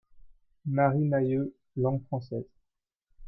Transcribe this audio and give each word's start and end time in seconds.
Marie 0.65 1.05
Mahieu 1.05 1.53
(langue 1.75 2.03
française). 2.07 2.47